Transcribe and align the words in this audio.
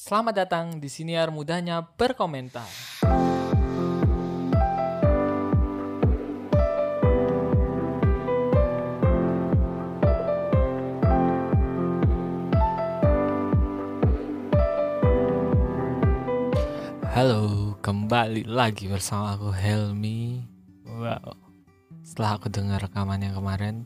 Selamat 0.00 0.32
datang 0.32 0.80
di 0.80 0.88
siniar 0.88 1.28
mudahnya 1.28 1.84
berkomentar. 1.84 2.64
Halo, 17.12 17.76
kembali 17.84 18.48
lagi 18.48 18.88
bersama 18.88 19.36
aku 19.36 19.52
Helmi. 19.52 20.48
Wow, 20.88 21.36
setelah 22.00 22.40
aku 22.40 22.48
dengar 22.48 22.80
rekaman 22.80 23.20
yang 23.20 23.36
kemarin, 23.36 23.84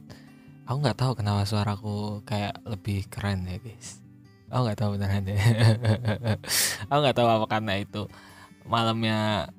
aku 0.62 0.78
nggak 0.78 0.94
tahu 0.94 1.18
kenapa 1.18 1.42
suaraku 1.42 2.22
kayak 2.22 2.62
lebih 2.62 3.02
keren 3.10 3.50
ya 3.50 3.58
guys. 3.58 4.03
Aku 4.54 4.62
nggak 4.62 4.78
tahu 4.78 4.94
beneran 4.94 5.26
deh. 5.26 5.34
aku 6.88 6.98
nggak 7.02 7.16
tahu 7.18 7.26
apa 7.26 7.46
karena 7.50 7.74
itu 7.82 8.06
malamnya 8.62 9.50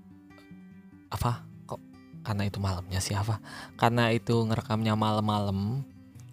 apa 1.11 1.43
kok 1.67 1.83
karena 2.23 2.47
itu 2.47 2.63
malamnya 2.63 3.03
siapa? 3.03 3.43
Karena 3.75 4.15
itu 4.15 4.39
ngerekamnya 4.47 4.95
malam-malam 4.95 5.83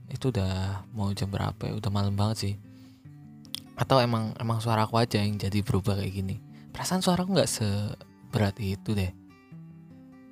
itu 0.07 0.31
udah 0.31 0.87
mau 0.95 1.11
jam 1.11 1.27
berapa 1.27 1.59
ya? 1.67 1.75
Udah 1.75 1.91
malam 1.91 2.15
banget 2.15 2.37
sih. 2.39 2.55
Atau 3.75 3.99
emang 3.99 4.31
emang 4.39 4.63
suaraku 4.63 5.03
aja 5.03 5.19
yang 5.19 5.35
jadi 5.43 5.59
berubah 5.67 5.99
kayak 5.99 6.15
gini 6.15 6.39
perasaan 6.73 7.05
suaraku 7.05 7.37
nggak 7.37 7.53
seberat 7.53 8.57
itu 8.59 8.97
deh 8.97 9.13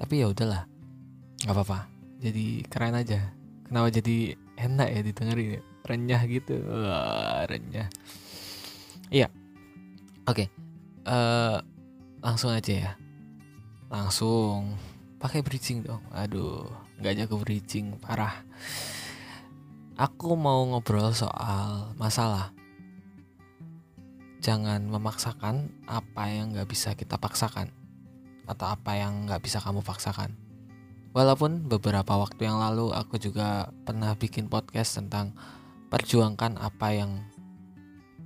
tapi 0.00 0.24
ya 0.24 0.32
udahlah 0.32 0.64
nggak 1.44 1.54
apa-apa 1.54 1.86
jadi 2.16 2.64
keren 2.66 2.96
aja 2.96 3.36
kenapa 3.68 3.92
jadi 3.92 4.34
enak 4.56 4.88
ya 4.88 5.00
didengerin 5.04 5.48
ya 5.52 5.60
renyah 5.84 6.22
gitu 6.26 6.54
Wah, 6.64 7.44
renyah 7.44 7.88
iya. 9.10 9.28
Oke. 10.24 10.48
Eh, 11.04 11.58
langsung 12.22 12.54
aja 12.54 12.72
ya. 12.72 12.92
Langsung. 13.90 14.78
Pakai 15.20 15.44
bridging 15.44 15.84
dong. 15.84 16.00
Aduh 16.14 16.90
nggak 17.00 17.16
jago 17.24 17.40
bridging 17.40 17.96
parah. 17.96 18.44
Aku 19.96 20.36
mau 20.36 20.60
ngobrol 20.68 21.16
soal 21.16 21.96
masalah. 21.96 22.52
Jangan 24.40 24.84
memaksakan 24.88 25.72
apa 25.88 26.28
yang 26.28 26.52
nggak 26.52 26.68
bisa 26.68 26.92
kita 26.96 27.16
paksakan 27.20 27.72
atau 28.48 28.66
apa 28.68 28.96
yang 28.96 29.28
nggak 29.28 29.40
bisa 29.40 29.60
kamu 29.60 29.80
paksakan. 29.84 30.36
Walaupun 31.16 31.68
beberapa 31.68 32.16
waktu 32.20 32.48
yang 32.48 32.60
lalu 32.60 32.92
aku 32.92 33.16
juga 33.16 33.72
pernah 33.84 34.12
bikin 34.16 34.48
podcast 34.48 35.00
tentang 35.00 35.36
perjuangkan 35.88 36.56
apa 36.60 36.88
yang 36.94 37.24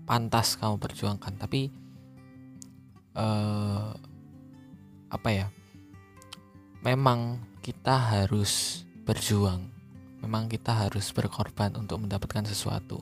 pantas 0.05 0.57
kamu 0.57 0.81
perjuangkan, 0.81 1.35
tapi 1.41 1.73
eh, 3.17 3.91
apa 5.11 5.29
ya? 5.33 5.49
Memang 6.85 7.41
kita 7.65 7.97
harus 7.97 8.85
berjuang, 9.09 9.73
memang 10.21 10.53
kita 10.53 10.73
harus 10.85 11.09
berkorban 11.17 11.73
untuk 11.81 12.05
mendapatkan 12.05 12.45
sesuatu. 12.45 13.01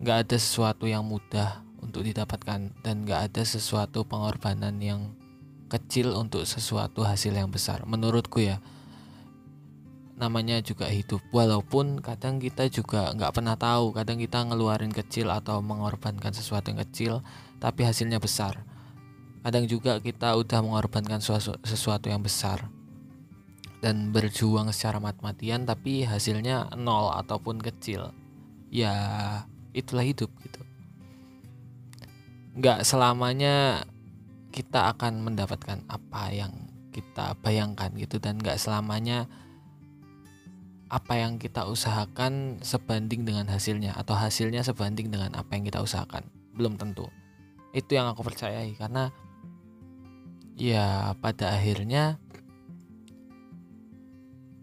Nggak 0.00 0.28
ada 0.28 0.36
sesuatu 0.36 0.84
yang 0.84 1.04
mudah 1.04 1.64
untuk 1.80 2.04
didapatkan 2.04 2.70
dan 2.84 2.96
gak 3.08 3.32
ada 3.32 3.42
sesuatu 3.42 4.04
pengorbanan 4.04 4.76
yang 4.78 5.16
kecil 5.72 6.12
untuk 6.18 6.44
sesuatu 6.44 7.06
hasil 7.06 7.32
yang 7.32 7.48
besar 7.48 7.82
menurutku 7.88 8.44
ya 8.44 8.60
namanya 10.20 10.60
juga 10.60 10.84
hidup. 10.92 11.24
Walaupun 11.32 12.04
kadang 12.04 12.36
kita 12.36 12.68
juga 12.68 13.10
nggak 13.16 13.32
pernah 13.32 13.56
tahu 13.56 13.96
kadang 13.96 14.20
kita 14.20 14.44
ngeluarin 14.44 14.92
kecil 14.92 15.32
atau 15.32 15.64
mengorbankan 15.64 16.36
sesuatu 16.36 16.68
yang 16.68 16.80
kecil 16.84 17.12
tapi 17.56 17.88
hasilnya 17.88 18.20
besar. 18.20 18.60
Kadang 19.40 19.64
juga 19.64 19.96
kita 20.04 20.36
udah 20.36 20.60
mengorbankan 20.60 21.24
sesuatu, 21.64 22.12
yang 22.12 22.20
besar 22.20 22.68
dan 23.80 24.12
berjuang 24.12 24.68
secara 24.68 25.00
mati-matian 25.00 25.64
tapi 25.64 26.04
hasilnya 26.04 26.76
nol 26.76 27.16
ataupun 27.16 27.56
kecil. 27.56 28.12
Ya 28.68 28.92
itulah 29.72 30.04
hidup 30.04 30.28
gitu. 30.44 30.60
Nggak 32.60 32.84
selamanya 32.84 33.88
kita 34.52 34.92
akan 34.92 35.24
mendapatkan 35.24 35.80
apa 35.88 36.22
yang 36.36 36.52
kita 36.92 37.38
bayangkan 37.40 37.88
gitu. 37.96 38.20
Dan 38.20 38.36
nggak 38.36 38.60
selamanya 38.60 39.24
apa 40.90 41.14
yang 41.22 41.38
kita 41.38 41.70
usahakan 41.70 42.58
sebanding 42.66 43.22
dengan 43.22 43.46
hasilnya 43.46 43.94
atau 43.94 44.18
hasilnya 44.18 44.66
sebanding 44.66 45.14
dengan 45.14 45.38
apa 45.38 45.54
yang 45.54 45.62
kita 45.62 45.78
usahakan. 45.78 46.26
Belum 46.50 46.74
tentu. 46.74 47.06
Itu 47.70 47.94
yang 47.94 48.10
aku 48.10 48.26
percayai 48.26 48.74
karena 48.74 49.14
ya 50.58 51.14
pada 51.22 51.54
akhirnya 51.54 52.18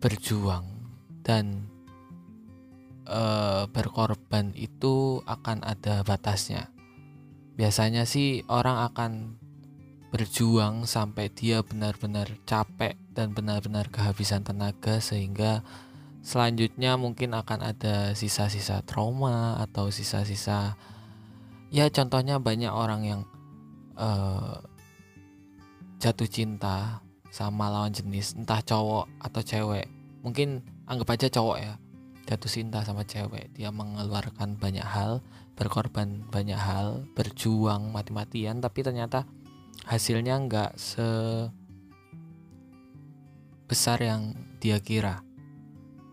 berjuang 0.03 0.67
dan 1.23 1.71
e, 3.07 3.21
berkorban 3.71 4.51
itu 4.59 5.23
akan 5.23 5.63
ada 5.63 6.03
batasnya. 6.03 6.67
Biasanya 7.55 8.03
sih 8.03 8.43
orang 8.51 8.83
akan 8.91 9.11
berjuang 10.11 10.83
sampai 10.83 11.31
dia 11.31 11.63
benar-benar 11.63 12.31
capek 12.43 12.99
dan 13.15 13.31
benar-benar 13.31 13.87
kehabisan 13.91 14.43
tenaga 14.43 14.99
sehingga 14.99 15.63
selanjutnya 16.21 16.99
mungkin 16.99 17.33
akan 17.33 17.59
ada 17.63 18.11
sisa-sisa 18.13 18.83
trauma 18.83 19.57
atau 19.63 19.89
sisa-sisa 19.93 20.75
ya 21.71 21.85
contohnya 21.91 22.39
banyak 22.39 22.71
orang 22.71 23.01
yang 23.03 23.21
uh, 23.99 24.61
jatuh 25.97 26.29
cinta 26.29 27.01
sama 27.33 27.69
lawan 27.69 27.91
jenis 27.91 28.37
entah 28.37 28.63
cowok 28.63 29.05
atau 29.19 29.41
cewek. 29.43 29.85
Mungkin 30.23 30.63
anggap 30.87 31.17
aja 31.17 31.27
cowok 31.29 31.57
ya 31.59 31.73
jatuh 32.27 32.51
cinta 32.51 32.83
sama 32.83 33.07
cewek. 33.07 33.51
Dia 33.55 33.71
mengeluarkan 33.71 34.59
banyak 34.59 34.83
hal 34.83 35.23
berkorban 35.57 36.21
banyak 36.29 36.59
hal 36.59 37.09
berjuang 37.17 37.89
mati-matian 37.89 38.61
tapi 38.61 38.85
ternyata 38.85 39.25
hasilnya 39.89 40.37
nggak 40.45 40.71
se 40.77 41.07
besar 43.65 43.99
yang 43.99 44.37
dia 44.61 44.77
kira 44.79 45.26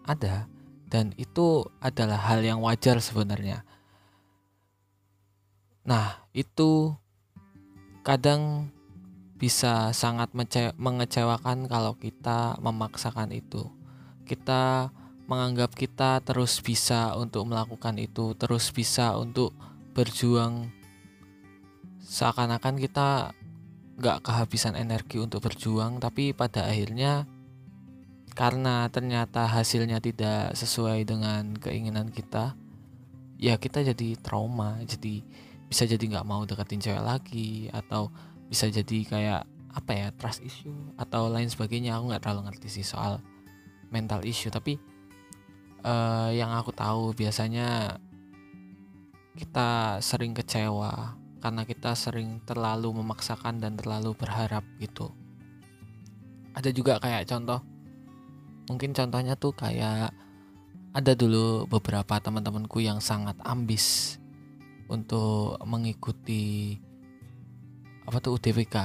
ada. 0.07 0.47
Dan 0.87 1.11
itu 1.19 1.67
adalah 1.83 2.21
hal 2.31 2.45
yang 2.47 2.63
wajar 2.63 3.03
sebenarnya. 3.03 3.67
Nah 5.85 6.23
itu 6.31 6.95
kadang 8.07 8.71
bisa 9.35 9.91
sangat 9.91 10.31
mengecewakan 10.79 11.67
kalau 11.67 11.99
kita 11.99 12.57
memaksakan 12.63 13.35
itu. 13.35 13.69
Kita 14.25 14.89
menganggap 15.29 15.73
kita 15.77 16.21
terus 16.25 16.61
bisa 16.61 17.17
untuk 17.17 17.49
melakukan 17.49 17.97
itu, 18.01 18.33
terus 18.37 18.71
bisa 18.73 19.17
untuk 19.17 19.53
berjuang. 19.97 20.73
Seakan-akan 22.05 22.77
kita 22.77 23.33
gak 24.01 24.19
kehabisan 24.25 24.77
energi 24.77 25.21
untuk 25.21 25.45
berjuang, 25.45 26.01
tapi 26.01 26.33
pada 26.33 26.69
akhirnya 26.69 27.29
karena 28.35 28.91
ternyata 28.91 29.47
hasilnya 29.47 30.03
tidak 30.03 30.59
sesuai 30.59 31.07
dengan 31.07 31.55
keinginan 31.55 32.11
kita, 32.11 32.59
ya 33.39 33.55
kita 33.59 33.87
jadi 33.87 34.19
trauma, 34.19 34.83
jadi 34.83 35.23
bisa 35.71 35.87
jadi 35.87 36.03
nggak 36.03 36.27
mau 36.27 36.43
deketin 36.45 36.83
cewek 36.83 37.03
lagi 37.03 37.71
atau 37.71 38.11
bisa 38.51 38.69
jadi 38.69 38.99
kayak 39.07 39.43
apa 39.75 39.91
ya 39.91 40.09
trust 40.15 40.45
issue 40.47 40.71
atau 40.95 41.27
lain 41.27 41.51
sebagainya 41.51 41.99
aku 41.99 42.15
nggak 42.15 42.23
terlalu 42.23 42.47
ngerti 42.47 42.69
sih 42.71 42.87
soal 42.87 43.19
mental 43.91 44.23
issue 44.23 44.47
tapi 44.47 44.79
uh, 45.83 46.31
yang 46.31 46.55
aku 46.55 46.71
tahu 46.71 47.11
biasanya 47.11 47.99
kita 49.35 49.99
sering 49.99 50.31
kecewa 50.31 51.19
karena 51.43 51.67
kita 51.67 51.93
sering 51.93 52.41
terlalu 52.49 52.89
memaksakan 53.05 53.61
dan 53.61 53.77
terlalu 53.77 54.17
berharap 54.17 54.65
gitu. 54.81 55.13
Ada 56.57 56.71
juga 56.73 56.97
kayak 57.03 57.29
contoh, 57.29 57.61
mungkin 58.69 58.97
contohnya 58.97 59.37
tuh 59.37 59.53
kayak 59.53 60.15
ada 60.95 61.13
dulu 61.19 61.67
beberapa 61.67 62.23
teman-temanku 62.23 62.79
yang 62.79 63.03
sangat 63.03 63.35
ambis 63.43 64.17
untuk 64.87 65.59
mengikuti 65.67 66.79
apa 68.05 68.21
tuh 68.21 68.39
UTBK. 68.39 68.77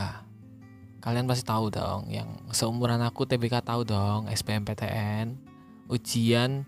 Kalian 0.99 1.29
pasti 1.29 1.47
tahu 1.47 1.71
dong, 1.71 2.11
yang 2.11 2.27
seumuran 2.51 2.99
aku 2.99 3.23
TBK 3.23 3.63
tahu 3.63 3.87
dong, 3.87 4.27
SBMPTN, 4.27 5.37
ujian 5.87 6.67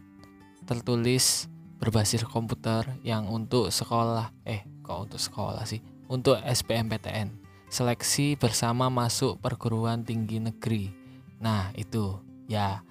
tertulis 0.64 1.52
berbasis 1.82 2.24
komputer 2.24 2.86
yang 3.02 3.28
untuk 3.28 3.74
sekolah 3.74 4.30
eh 4.46 4.64
kok 4.86 5.10
untuk 5.10 5.20
sekolah 5.20 5.66
sih? 5.66 5.82
Untuk 6.08 6.38
SBMPTN 6.40 7.42
seleksi 7.72 8.36
bersama 8.36 8.92
masuk 8.92 9.40
perguruan 9.40 10.04
tinggi 10.04 10.44
negeri. 10.44 10.92
Nah 11.40 11.72
itu 11.74 12.20
ya 12.46 12.84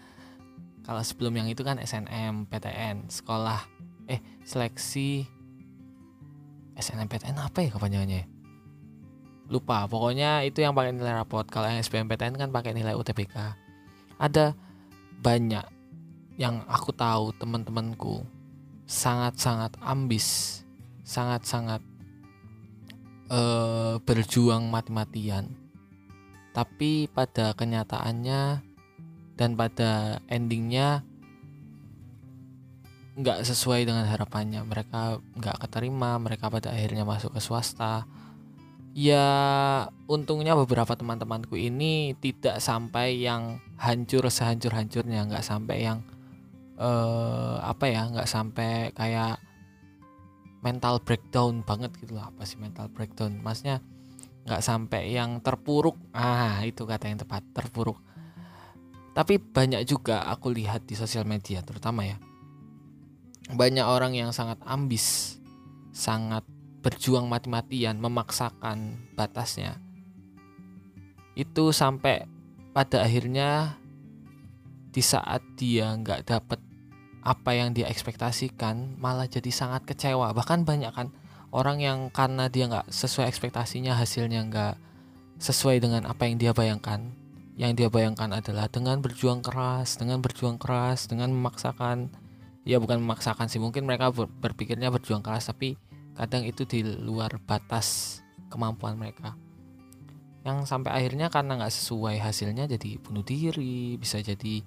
kalau 0.87 1.03
sebelum 1.05 1.37
yang 1.37 1.49
itu 1.49 1.61
kan 1.63 1.81
SNM 1.81 2.49
PTN 2.49 3.09
sekolah. 3.11 3.61
Eh 4.11 4.19
seleksi 4.43 5.23
SNMPTN 6.75 7.37
apa 7.39 7.63
ya 7.63 7.71
kepanjangannya 7.71 8.27
lupa. 9.51 9.87
Pokoknya 9.91 10.47
itu 10.47 10.63
yang 10.63 10.75
pakai 10.75 10.95
nilai 10.95 11.15
rapot. 11.15 11.47
Kalau 11.47 11.67
yang 11.67 11.83
SBMPTN 11.83 12.39
kan 12.39 12.49
pakai 12.51 12.75
nilai 12.75 12.95
UTBK 12.95 13.37
ada 14.21 14.53
banyak 15.21 15.65
yang 16.37 16.65
aku 16.69 16.93
tahu 16.97 17.37
teman-temanku 17.37 18.25
sangat-sangat 18.89 19.77
ambis 19.85 20.61
sangat-sangat 21.11 21.83
uh, 23.35 23.99
berjuang 24.07 24.71
mati-matian. 24.71 25.51
Tapi 26.55 27.11
pada 27.11 27.51
kenyataannya 27.55 28.70
dan 29.41 29.57
pada 29.57 30.21
endingnya 30.29 31.01
nggak 33.17 33.41
sesuai 33.49 33.89
dengan 33.89 34.05
harapannya. 34.05 34.61
Mereka 34.69 35.17
nggak 35.41 35.57
keterima 35.65 36.21
mereka 36.21 36.53
pada 36.53 36.77
akhirnya 36.77 37.09
masuk 37.09 37.33
ke 37.33 37.41
swasta. 37.41 38.05
Ya 38.93 39.25
untungnya 40.05 40.53
beberapa 40.53 40.93
teman-temanku 40.93 41.57
ini 41.57 42.13
tidak 42.21 42.61
sampai 42.61 43.17
yang 43.17 43.65
hancur 43.81 44.29
sehancur-hancurnya. 44.29 45.25
Nggak 45.25 45.47
sampai 45.49 45.89
yang 45.89 46.05
uh, 46.77 47.65
apa 47.65 47.89
ya 47.89 48.13
nggak 48.13 48.29
sampai 48.29 48.93
kayak 48.93 49.41
mental 50.61 51.01
breakdown 51.01 51.65
banget 51.65 51.97
gitu 51.97 52.13
loh 52.13 52.29
apa 52.29 52.45
sih 52.45 52.61
mental 52.61 52.93
breakdown? 52.93 53.41
Maksudnya 53.41 53.81
nggak 54.45 54.61
sampai 54.61 55.17
yang 55.17 55.41
terpuruk. 55.41 55.97
Ah 56.13 56.61
itu 56.61 56.85
kata 56.85 57.09
yang 57.09 57.17
tepat 57.17 57.41
terpuruk 57.57 58.10
tapi 59.11 59.43
banyak 59.43 59.83
juga 59.87 60.23
aku 60.31 60.55
lihat 60.55 60.87
di 60.87 60.95
sosial 60.95 61.27
media 61.27 61.61
terutama 61.67 62.07
ya. 62.07 62.17
Banyak 63.51 63.83
orang 63.83 64.15
yang 64.15 64.31
sangat 64.31 64.63
ambis 64.63 65.37
sangat 65.91 66.47
berjuang 66.81 67.27
mati-matian 67.27 67.99
memaksakan 67.99 69.11
batasnya. 69.19 69.77
Itu 71.35 71.75
sampai 71.75 72.31
pada 72.71 73.03
akhirnya 73.03 73.75
di 74.91 75.03
saat 75.03 75.43
dia 75.59 75.91
nggak 75.95 76.31
dapat 76.31 76.61
apa 77.21 77.51
yang 77.53 77.77
dia 77.77 77.91
ekspektasikan 77.91 78.97
malah 78.97 79.27
jadi 79.27 79.51
sangat 79.51 79.85
kecewa. 79.85 80.31
Bahkan 80.33 80.63
banyak 80.63 80.93
kan 80.95 81.11
orang 81.51 81.83
yang 81.83 81.99
karena 82.15 82.47
dia 82.47 82.71
nggak 82.71 82.89
sesuai 82.89 83.27
ekspektasinya 83.27 83.99
hasilnya 83.99 84.41
nggak 84.47 84.75
sesuai 85.43 85.83
dengan 85.83 86.07
apa 86.07 86.31
yang 86.31 86.39
dia 86.39 86.53
bayangkan 86.55 87.20
yang 87.61 87.77
dia 87.77 87.93
bayangkan 87.93 88.33
adalah 88.33 88.73
dengan 88.73 89.05
berjuang 89.05 89.45
keras 89.45 90.01
dengan 90.01 90.25
berjuang 90.25 90.57
keras 90.57 91.13
dengan 91.13 91.29
memaksakan 91.29 92.09
ya 92.65 92.81
bukan 92.81 93.05
memaksakan 93.05 93.53
sih 93.53 93.61
mungkin 93.61 93.85
mereka 93.85 94.09
berpikirnya 94.17 94.89
berjuang 94.89 95.21
keras 95.21 95.53
tapi 95.53 95.77
kadang 96.17 96.49
itu 96.49 96.65
di 96.65 96.81
luar 96.81 97.37
batas 97.45 98.21
kemampuan 98.49 98.97
mereka. 98.97 99.37
Yang 100.41 100.73
sampai 100.73 101.05
akhirnya 101.05 101.29
karena 101.29 101.61
nggak 101.61 101.73
sesuai 101.73 102.17
hasilnya 102.17 102.65
jadi 102.65 102.97
bunuh 102.97 103.21
diri 103.21 104.01
bisa 104.01 104.25
jadi 104.25 104.65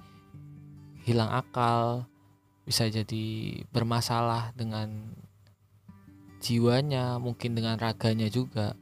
hilang 1.03 1.33
akal 1.33 2.05
bisa 2.63 2.87
jadi 2.87 3.25
bermasalah 3.73 4.55
dengan 4.55 5.17
jiwanya 6.39 7.17
mungkin 7.17 7.57
dengan 7.57 7.81
raganya 7.81 8.29
juga. 8.29 8.77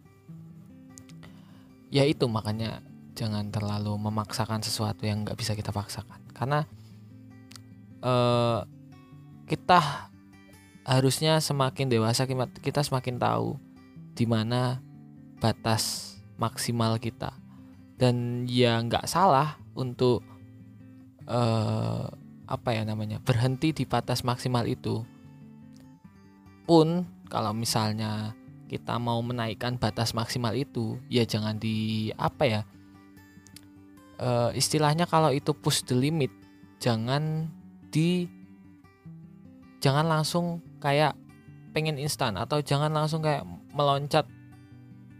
Ya 1.92 2.04
itu 2.04 2.28
makanya 2.28 2.91
jangan 3.16 3.52
terlalu 3.52 3.96
memaksakan 3.98 4.64
sesuatu 4.64 5.04
yang 5.04 5.24
nggak 5.28 5.38
bisa 5.38 5.56
kita 5.56 5.70
paksakan. 5.76 6.20
Karena 6.32 6.64
uh, 8.04 8.64
kita 9.48 10.10
harusnya 10.88 11.38
semakin 11.38 11.92
dewasa 11.92 12.26
kita 12.60 12.82
semakin 12.82 13.22
tahu 13.22 13.60
di 14.18 14.26
mana 14.26 14.82
batas 15.40 16.16
maksimal 16.40 16.98
kita. 16.98 17.36
Dan 18.00 18.48
ya 18.50 18.82
nggak 18.82 19.06
salah 19.06 19.62
untuk 19.78 20.26
uh, 21.30 22.10
apa 22.52 22.70
ya 22.76 22.84
namanya 22.84 23.24
berhenti 23.24 23.72
di 23.72 23.88
batas 23.88 24.28
maksimal 24.28 24.68
itu 24.68 25.08
pun 26.68 27.08
kalau 27.32 27.56
misalnya 27.56 28.36
kita 28.68 29.00
mau 29.00 29.20
menaikkan 29.24 29.80
batas 29.80 30.12
maksimal 30.12 30.52
itu 30.56 31.00
ya 31.08 31.24
jangan 31.24 31.56
di 31.56 32.12
apa 32.20 32.44
ya 32.44 32.62
uh, 34.22 34.50
istilahnya 34.54 35.10
kalau 35.10 35.34
itu 35.34 35.52
push 35.52 35.82
the 35.84 35.98
limit 35.98 36.30
jangan 36.78 37.50
di 37.90 38.30
jangan 39.82 40.06
langsung 40.06 40.62
kayak 40.78 41.18
pengen 41.74 41.98
instan 41.98 42.38
atau 42.38 42.62
jangan 42.62 42.94
langsung 42.94 43.26
kayak 43.26 43.44
meloncat 43.74 44.30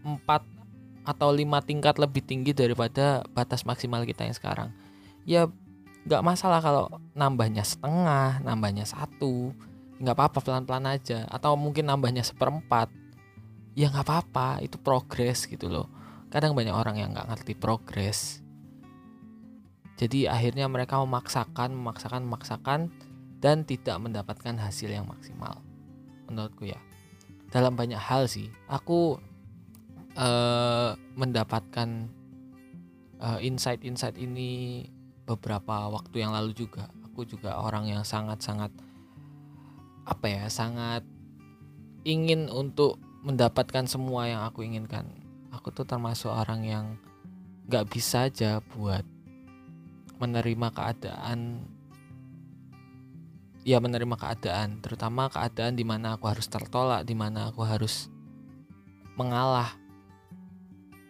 4 0.06 0.22
atau 1.02 1.28
lima 1.34 1.58
tingkat 1.58 1.98
lebih 1.98 2.22
tinggi 2.22 2.54
daripada 2.54 3.26
batas 3.34 3.66
maksimal 3.66 4.06
kita 4.06 4.22
yang 4.22 4.36
sekarang. 4.38 4.68
Ya 5.26 5.50
nggak 6.06 6.22
masalah 6.22 6.62
kalau 6.62 6.86
nambahnya 7.14 7.62
setengah 7.62 8.42
nambahnya 8.42 8.86
satu 8.86 9.50
nggak 9.98 10.14
apa-apa 10.14 10.38
pelan-pelan 10.42 10.86
aja. 10.86 11.26
Atau 11.26 11.58
mungkin 11.58 11.90
nambahnya 11.90 12.22
seperempat 12.22 12.90
ya 13.74 13.90
nggak 13.90 14.06
apa-apa 14.06 14.62
itu 14.62 14.78
progres 14.78 15.50
gitu 15.50 15.66
loh. 15.66 15.90
Kadang 16.30 16.54
banyak 16.54 16.74
orang 16.74 17.02
yang 17.02 17.10
nggak 17.10 17.34
ngerti 17.34 17.58
progres 17.58 18.42
jadi 19.96 20.32
akhirnya 20.32 20.66
mereka 20.66 20.98
memaksakan 21.00 21.76
memaksakan 21.76 22.22
memaksakan 22.24 22.80
dan 23.42 23.66
tidak 23.66 23.98
mendapatkan 23.98 24.54
hasil 24.56 24.88
yang 24.88 25.04
maksimal. 25.04 25.60
Menurutku 26.30 26.70
ya. 26.70 26.78
Dalam 27.52 27.76
banyak 27.76 28.00
hal 28.00 28.30
sih 28.30 28.48
aku 28.70 29.20
uh, 30.16 30.96
mendapatkan 31.18 32.08
uh, 33.20 33.38
insight-insight 33.42 34.16
ini 34.16 34.86
beberapa 35.28 35.90
waktu 35.92 36.24
yang 36.24 36.32
lalu 36.32 36.56
juga. 36.56 36.88
Aku 37.12 37.28
juga 37.28 37.60
orang 37.60 37.92
yang 37.92 38.02
sangat-sangat 38.08 38.72
apa 40.02 40.26
ya 40.26 40.50
sangat 40.50 41.06
ingin 42.02 42.50
untuk 42.50 42.98
mendapatkan 43.22 43.86
semua 43.86 44.26
yang 44.26 44.42
aku 44.42 44.66
inginkan. 44.66 45.06
Aku 45.54 45.70
tuh 45.70 45.86
termasuk 45.86 46.32
orang 46.32 46.64
yang 46.66 46.84
gak 47.70 47.86
bisa 47.92 48.26
aja 48.26 48.58
buat 48.74 49.06
menerima 50.22 50.68
keadaan. 50.70 51.66
Ya 53.66 53.82
menerima 53.82 54.14
keadaan. 54.14 54.78
Terutama 54.78 55.26
keadaan 55.26 55.74
di 55.74 55.82
mana 55.82 56.14
aku 56.14 56.30
harus 56.30 56.46
tertolak 56.46 57.02
di 57.02 57.18
mana 57.18 57.50
aku 57.50 57.66
harus 57.66 58.06
mengalah. 59.18 59.74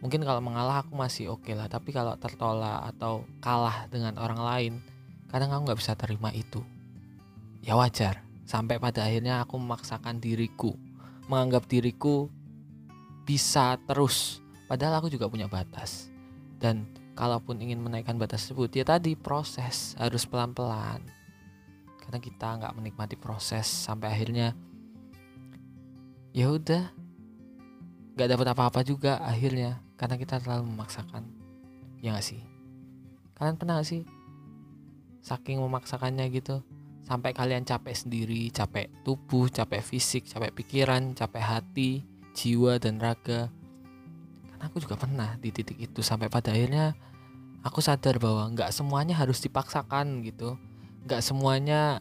Mungkin 0.00 0.24
kalau 0.24 0.40
mengalah 0.40 0.82
aku 0.82 0.96
masih 0.96 1.30
oke 1.30 1.46
okay 1.46 1.54
lah 1.54 1.68
tapi 1.70 1.92
kalau 1.94 2.16
tertolak 2.16 2.90
atau 2.90 3.28
kalah 3.38 3.86
dengan 3.86 4.18
orang 4.18 4.40
lain 4.40 4.72
kadang 5.30 5.54
aku 5.54 5.68
nggak 5.68 5.80
bisa 5.84 5.92
terima 5.94 6.32
itu. 6.32 6.64
Ya 7.60 7.76
wajar. 7.76 8.24
Sampai 8.42 8.80
pada 8.82 9.06
akhirnya 9.06 9.44
aku 9.44 9.54
memaksakan 9.60 10.18
diriku 10.18 10.74
menganggap 11.30 11.64
diriku 11.70 12.28
bisa 13.24 13.78
terus. 13.86 14.42
Padahal 14.66 15.00
aku 15.02 15.12
juga 15.12 15.28
punya 15.32 15.46
batas. 15.46 16.12
Dan 16.58 16.86
kalaupun 17.12 17.60
ingin 17.60 17.80
menaikkan 17.80 18.16
batas 18.16 18.48
tersebut 18.48 18.72
ya 18.72 18.84
tadi 18.84 19.14
proses 19.14 19.94
harus 20.00 20.24
pelan-pelan. 20.24 21.00
Karena 22.02 22.18
kita 22.18 22.48
nggak 22.58 22.74
menikmati 22.76 23.16
proses 23.16 23.64
sampai 23.64 24.10
akhirnya 24.10 24.56
ya 26.32 26.48
udah 26.48 26.88
nggak 28.16 28.28
dapat 28.28 28.46
apa-apa 28.52 28.80
juga 28.84 29.20
akhirnya 29.20 29.80
karena 29.96 30.16
kita 30.18 30.40
terlalu 30.42 30.72
memaksakan. 30.74 31.24
Ya 32.02 32.18
gak 32.18 32.26
sih? 32.26 32.42
Kalian 33.38 33.54
pernah 33.54 33.78
gak 33.78 33.86
sih 33.86 34.02
saking 35.22 35.62
memaksakannya 35.62 36.26
gitu 36.34 36.66
sampai 37.06 37.30
kalian 37.30 37.62
capek 37.62 37.94
sendiri 37.94 38.50
capek 38.50 38.90
tubuh 39.06 39.46
capek 39.46 39.82
fisik 39.82 40.26
capek 40.26 40.50
pikiran 40.50 41.14
capek 41.14 41.42
hati 41.42 41.90
jiwa 42.34 42.82
dan 42.82 42.98
raga 42.98 43.50
aku 44.62 44.78
juga 44.78 44.94
pernah 44.94 45.34
di 45.42 45.50
titik 45.50 45.76
itu 45.76 46.00
sampai 46.00 46.30
pada 46.30 46.54
akhirnya 46.54 46.94
aku 47.66 47.82
sadar 47.82 48.22
bahwa 48.22 48.46
nggak 48.54 48.70
semuanya 48.70 49.18
harus 49.18 49.42
dipaksakan 49.42 50.22
gitu. 50.22 50.54
Nggak 51.02 51.22
semuanya 51.22 51.98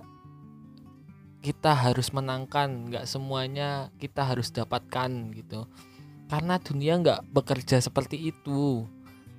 kita 1.42 1.74
harus 1.74 2.14
menangkan 2.14 2.94
nggak 2.94 3.10
semuanya 3.10 3.90
kita 3.98 4.22
harus 4.22 4.54
dapatkan 4.54 5.34
gitu. 5.34 5.66
Karena 6.30 6.62
dunia 6.62 7.02
nggak 7.02 7.34
bekerja 7.34 7.82
seperti 7.82 8.30
itu. 8.30 8.86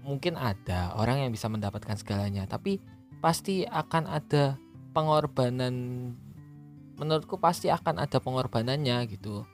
Mungkin 0.02 0.34
ada 0.34 0.98
orang 0.98 1.22
yang 1.22 1.30
bisa 1.30 1.46
mendapatkan 1.46 1.94
segalanya 1.94 2.42
tapi 2.50 2.82
pasti 3.22 3.62
akan 3.62 4.10
ada 4.10 4.58
pengorbanan. 4.90 5.74
Menurutku 6.98 7.38
pasti 7.38 7.70
akan 7.70 8.02
ada 8.02 8.18
pengorbanannya 8.18 8.98
gitu 9.06 9.46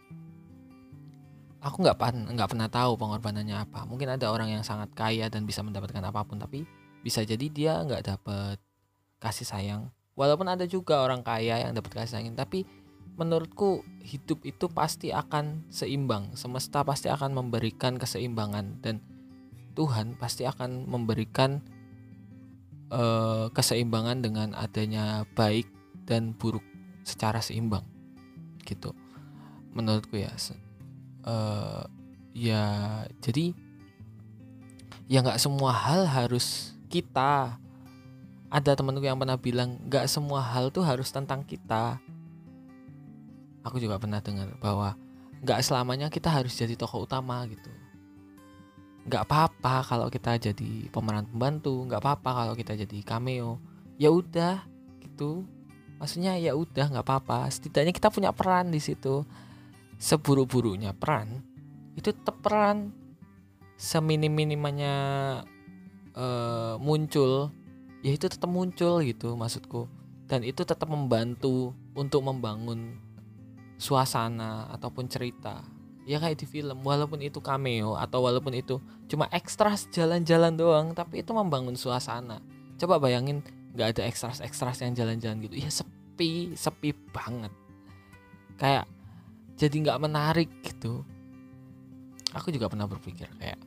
aku 1.58 1.82
nggak 1.82 1.98
nggak 2.34 2.48
pernah 2.50 2.68
tahu 2.70 2.94
pengorbanannya 2.94 3.56
apa. 3.58 3.82
Mungkin 3.86 4.14
ada 4.14 4.30
orang 4.30 4.50
yang 4.50 4.62
sangat 4.62 4.94
kaya 4.94 5.26
dan 5.26 5.42
bisa 5.44 5.62
mendapatkan 5.62 6.02
apa 6.02 6.22
pun 6.22 6.38
tapi 6.38 6.62
bisa 7.02 7.22
jadi 7.22 7.46
dia 7.50 7.72
nggak 7.82 8.02
dapat 8.06 8.58
kasih 9.18 9.46
sayang. 9.46 9.82
Walaupun 10.18 10.50
ada 10.50 10.66
juga 10.66 11.02
orang 11.02 11.22
kaya 11.22 11.62
yang 11.62 11.74
dapat 11.74 12.02
kasih 12.02 12.18
sayang 12.18 12.34
tapi 12.34 12.66
menurutku 13.18 13.82
hidup 14.06 14.46
itu 14.46 14.70
pasti 14.70 15.10
akan 15.10 15.66
seimbang. 15.70 16.34
Semesta 16.38 16.86
pasti 16.86 17.10
akan 17.10 17.34
memberikan 17.34 17.98
keseimbangan 17.98 18.78
dan 18.78 19.02
Tuhan 19.74 20.18
pasti 20.18 20.46
akan 20.46 20.86
memberikan 20.90 21.62
uh, 22.90 23.50
keseimbangan 23.50 24.22
dengan 24.22 24.54
adanya 24.54 25.26
baik 25.34 25.70
dan 26.06 26.34
buruk 26.34 26.62
secara 27.02 27.42
seimbang. 27.42 27.82
Gitu. 28.62 28.94
Menurutku 29.74 30.18
ya 30.18 30.30
uh, 31.28 31.84
ya 32.32 32.64
jadi 33.20 33.52
ya 35.08 35.20
nggak 35.20 35.40
semua 35.40 35.72
hal 35.76 36.08
harus 36.08 36.72
kita 36.88 37.60
ada 38.48 38.72
temanku 38.72 39.04
yang 39.04 39.20
pernah 39.20 39.36
bilang 39.36 39.76
nggak 39.88 40.08
semua 40.08 40.40
hal 40.40 40.72
tuh 40.72 40.80
harus 40.80 41.12
tentang 41.12 41.44
kita. 41.44 42.00
Aku 43.60 43.76
juga 43.76 44.00
pernah 44.00 44.24
dengar 44.24 44.56
bahwa 44.56 44.96
nggak 45.44 45.60
selamanya 45.60 46.08
kita 46.08 46.32
harus 46.32 46.56
jadi 46.56 46.72
tokoh 46.72 47.04
utama 47.04 47.44
gitu. 47.44 47.68
Nggak 49.04 49.28
apa-apa 49.28 49.84
kalau 49.84 50.08
kita 50.08 50.40
jadi 50.40 50.88
pemeran 50.88 51.28
pembantu 51.28 51.76
nggak 51.84 52.00
apa-apa 52.00 52.30
kalau 52.44 52.54
kita 52.56 52.72
jadi 52.72 53.04
cameo. 53.04 53.60
Ya 54.00 54.08
udah 54.08 54.64
gitu. 55.04 55.44
Maksudnya 56.00 56.40
ya 56.40 56.56
udah 56.56 56.88
nggak 56.88 57.04
apa-apa. 57.04 57.52
Setidaknya 57.52 57.92
kita 57.92 58.08
punya 58.08 58.32
peran 58.32 58.72
di 58.72 58.80
situ 58.80 59.28
seburuk-buruknya 59.98 60.94
peran 60.94 61.48
itu 61.98 62.14
tetap 62.14 62.38
peran. 62.38 62.94
Seminim-minimannya 63.78 64.96
uh, 66.14 66.74
muncul 66.82 67.54
ya 68.02 68.14
itu 68.14 68.26
tetap 68.30 68.46
muncul 68.46 69.02
gitu 69.02 69.34
maksudku. 69.34 69.90
Dan 70.30 70.46
itu 70.46 70.62
tetap 70.62 70.86
membantu 70.86 71.74
untuk 71.98 72.22
membangun 72.22 72.98
suasana 73.78 74.70
ataupun 74.74 75.10
cerita. 75.10 75.62
Ya 76.08 76.18
kayak 76.18 76.40
di 76.42 76.46
film 76.48 76.82
walaupun 76.82 77.20
itu 77.22 77.38
cameo 77.38 77.94
atau 77.94 78.24
walaupun 78.24 78.56
itu 78.56 78.80
cuma 79.06 79.28
ekstras 79.30 79.86
jalan-jalan 79.92 80.56
doang 80.56 80.86
tapi 80.94 81.22
itu 81.22 81.30
membangun 81.30 81.78
suasana. 81.78 82.42
Coba 82.78 82.98
bayangin 82.98 83.42
nggak 83.74 83.98
ada 83.98 84.02
ekstras 84.10 84.42
ekstras 84.42 84.82
yang 84.82 84.98
jalan-jalan 84.98 85.38
gitu. 85.46 85.54
Ya 85.54 85.70
sepi 85.70 86.58
sepi 86.58 86.90
banget. 87.14 87.54
Kayak 88.58 88.90
jadi 89.58 89.74
nggak 89.74 90.00
menarik 90.00 90.50
gitu. 90.62 91.02
Aku 92.32 92.54
juga 92.54 92.70
pernah 92.70 92.86
berpikir 92.86 93.26
kayak 93.36 93.58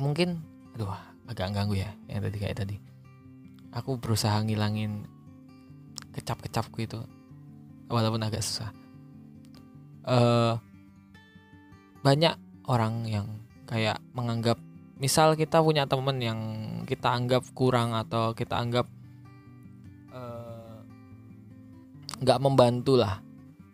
mungkin 0.00 0.40
aduh 0.72 0.96
agak 1.28 1.52
ganggu 1.52 1.76
ya 1.76 1.92
yang 2.08 2.24
tadi 2.24 2.36
kayak 2.40 2.56
tadi. 2.64 2.76
Aku 3.76 4.00
berusaha 4.00 4.40
ngilangin 4.40 5.04
kecap-kecapku 6.16 6.80
itu 6.80 7.04
walaupun 7.92 8.24
agak 8.24 8.40
susah. 8.40 8.72
Uh, 10.08 10.56
banyak 12.00 12.32
orang 12.64 13.04
yang 13.04 13.28
kayak 13.68 14.00
menganggap 14.16 14.56
misal 14.96 15.36
kita 15.36 15.60
punya 15.60 15.84
temen 15.84 16.16
yang 16.16 16.40
kita 16.88 17.12
anggap 17.12 17.44
kurang 17.52 17.92
atau 17.92 18.32
kita 18.32 18.56
anggap 18.56 18.88
eh, 20.10 20.76
nggak 22.24 22.38
uh, 22.40 22.42
membantu 22.42 22.96
lah 22.96 23.20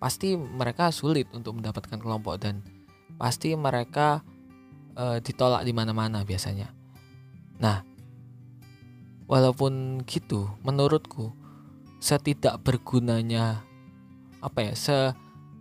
pasti 0.05 0.37
mereka 0.37 0.93
sulit 0.93 1.33
untuk 1.33 1.57
mendapatkan 1.57 1.97
kelompok 1.97 2.37
dan 2.37 2.61
pasti 3.17 3.57
mereka 3.57 4.21
uh, 5.01 5.17
ditolak 5.25 5.65
di 5.65 5.73
mana-mana 5.73 6.21
biasanya. 6.29 6.69
Nah 7.57 7.81
walaupun 9.25 10.05
gitu 10.05 10.53
menurutku 10.61 11.33
setidak 12.01 12.61
bergunanya 12.61 13.65
apa 14.45 14.61
ya 14.61 14.73
se 14.77 14.99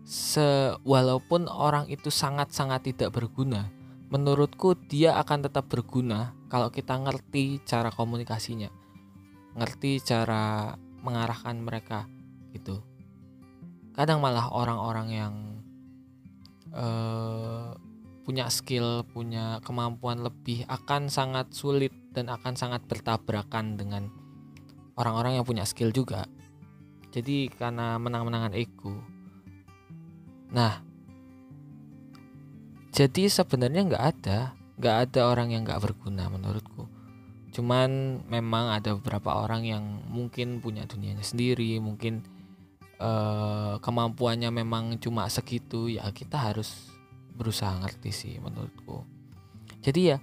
se 0.04 0.76
walaupun 0.84 1.48
orang 1.48 1.88
itu 1.88 2.12
sangat-sangat 2.12 2.92
tidak 2.92 3.16
berguna 3.16 3.72
menurutku 4.12 4.76
dia 4.92 5.16
akan 5.16 5.48
tetap 5.48 5.72
berguna 5.72 6.36
kalau 6.52 6.68
kita 6.68 7.00
ngerti 7.00 7.64
cara 7.64 7.88
komunikasinya 7.88 8.68
ngerti 9.56 10.04
cara 10.04 10.76
mengarahkan 11.00 11.56
mereka 11.64 12.12
gitu 12.52 12.84
kadang 13.94 14.20
malah 14.20 14.50
orang-orang 14.50 15.08
yang 15.14 15.34
uh, 16.74 17.78
punya 18.26 18.50
skill, 18.50 19.06
punya 19.06 19.62
kemampuan 19.62 20.24
lebih 20.24 20.66
akan 20.66 21.12
sangat 21.12 21.54
sulit 21.54 21.94
dan 22.16 22.32
akan 22.32 22.58
sangat 22.58 22.82
bertabrakan 22.90 23.78
dengan 23.78 24.10
orang-orang 24.98 25.38
yang 25.38 25.46
punya 25.46 25.68
skill 25.68 25.94
juga. 25.94 26.26
Jadi 27.14 27.52
karena 27.54 28.02
menang-menangan 28.02 28.58
ego. 28.58 28.98
Nah, 30.50 30.82
jadi 32.90 33.30
sebenarnya 33.30 33.86
nggak 33.86 34.06
ada, 34.18 34.58
nggak 34.82 34.98
ada 35.10 35.22
orang 35.30 35.54
yang 35.54 35.62
nggak 35.66 35.82
berguna 35.82 36.30
menurutku. 36.30 36.90
Cuman 37.54 38.22
memang 38.26 38.74
ada 38.74 38.98
beberapa 38.98 39.46
orang 39.46 39.62
yang 39.62 39.86
mungkin 40.10 40.58
punya 40.58 40.90
dunianya 40.90 41.22
sendiri, 41.22 41.78
mungkin 41.78 42.26
uh, 43.04 43.76
kemampuannya 43.84 44.48
memang 44.50 44.96
cuma 45.04 45.28
segitu. 45.28 45.92
Ya 45.92 46.08
kita 46.16 46.40
harus 46.40 46.90
berusaha 47.36 47.76
ngerti 47.84 48.12
sih 48.16 48.34
menurutku. 48.40 49.04
Jadi 49.84 50.16
ya 50.16 50.18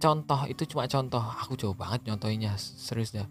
contoh 0.00 0.48
itu 0.48 0.64
cuma 0.64 0.88
contoh. 0.88 1.20
Aku 1.20 1.54
jauh 1.60 1.76
banget 1.76 2.08
nyontohinnya 2.08 2.56
serius 2.56 3.12
dah. 3.12 3.28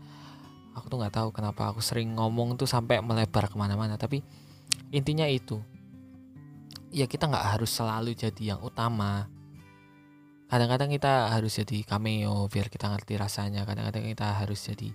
Aku 0.78 0.92
tuh 0.92 1.02
nggak 1.02 1.16
tahu 1.18 1.30
kenapa 1.34 1.74
aku 1.74 1.82
sering 1.82 2.14
ngomong 2.14 2.60
tuh 2.60 2.70
sampai 2.70 3.02
melebar 3.02 3.50
ke 3.50 3.56
mana-mana 3.58 3.98
tapi 3.98 4.22
intinya 4.94 5.25
itu. 5.25 5.58
Ya 6.94 7.10
kita 7.10 7.28
nggak 7.28 7.58
harus 7.58 7.74
selalu 7.74 8.14
jadi 8.14 8.56
yang 8.56 8.62
utama. 8.62 9.28
Kadang-kadang 10.46 10.94
kita 10.94 11.34
harus 11.34 11.58
jadi 11.58 11.82
cameo 11.82 12.46
biar 12.48 12.70
kita 12.70 12.88
ngerti 12.94 13.18
rasanya 13.18 13.66
kadang-kadang 13.66 14.06
kita 14.06 14.30
harus 14.38 14.62
jadi 14.62 14.94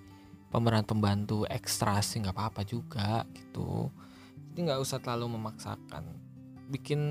pemeran 0.51 0.83
pembantu 0.83 1.47
ekstra 1.47 2.03
sih 2.03 2.19
nggak 2.21 2.35
apa-apa 2.35 2.63
juga 2.67 3.25
gitu. 3.33 3.89
Jadi 4.51 4.59
nggak 4.67 4.83
usah 4.83 4.99
terlalu 4.99 5.39
memaksakan. 5.39 6.05
Bikin 6.71 7.03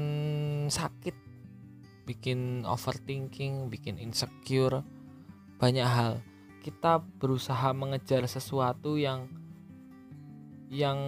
sakit 0.67 1.15
bikin 2.03 2.65
overthinking 2.67 3.72
bikin 3.72 3.96
insecure 3.96 4.84
banyak 5.55 5.88
hal. 5.88 6.19
Kita 6.60 7.00
berusaha 7.00 7.72
mengejar 7.72 8.27
sesuatu 8.27 9.00
yang 9.00 9.31
yang 10.67 11.00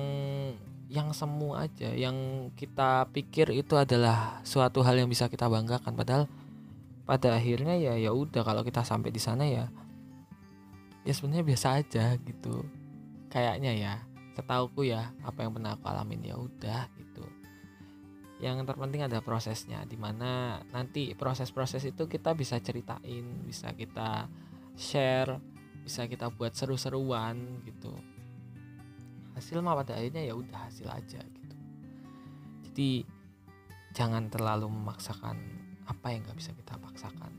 yang 0.87 1.11
semu 1.11 1.55
aja. 1.59 1.91
Yang 1.91 2.51
kita 2.55 3.11
pikir 3.11 3.51
itu 3.51 3.75
adalah 3.75 4.39
suatu 4.47 4.83
hal 4.87 4.95
yang 4.95 5.11
bisa 5.11 5.27
kita 5.27 5.51
banggakan. 5.51 5.95
Padahal 5.95 6.25
pada 7.03 7.35
akhirnya 7.35 7.75
ya 7.75 7.99
ya 7.99 8.15
udah 8.15 8.39
kalau 8.39 8.63
kita 8.63 8.87
sampai 8.87 9.11
di 9.11 9.19
sana 9.19 9.43
ya 9.43 9.67
ya 11.01 11.13
sebenarnya 11.13 11.45
biasa 11.45 11.67
aja 11.81 12.05
gitu. 12.21 12.65
Kayaknya 13.31 13.71
ya 13.73 13.93
setauku 14.37 14.87
ya 14.87 15.11
apa 15.25 15.43
yang 15.43 15.51
pernah 15.55 15.75
aku 15.75 15.85
alamin 15.89 16.21
ya 16.25 16.35
udah 16.37 16.87
gitu. 16.97 17.25
Yang 18.41 18.65
terpenting 18.65 19.05
ada 19.05 19.21
prosesnya 19.21 19.85
di 19.85 19.97
mana 19.97 20.61
nanti 20.73 21.13
proses-proses 21.13 21.85
itu 21.85 22.09
kita 22.09 22.33
bisa 22.33 22.57
ceritain 22.57 23.45
bisa 23.45 23.69
kita 23.77 24.25
share 24.73 25.37
bisa 25.81 26.05
kita 26.05 26.29
buat 26.29 26.53
seru-seruan 26.53 27.65
gitu. 27.65 27.93
Hasil 29.33 29.61
mah 29.65 29.73
pada 29.73 29.97
akhirnya 29.97 30.21
ya 30.21 30.37
udah 30.37 30.69
hasil 30.69 30.85
aja 30.85 31.21
gitu. 31.21 31.55
Jadi 32.69 32.91
jangan 33.97 34.29
terlalu 34.29 34.69
memaksakan 34.69 35.37
apa 35.89 36.07
yang 36.13 36.21
nggak 36.23 36.37
bisa 36.37 36.53
kita 36.53 36.77
paksakan. 36.77 37.33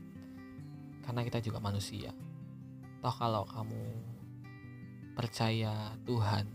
Karena 1.03 1.21
kita 1.23 1.43
juga 1.43 1.59
manusia 1.59 2.11
toh 3.03 3.11
kalau 3.11 3.43
kamu 3.43 3.83
percaya 5.11 5.91
Tuhan 6.07 6.47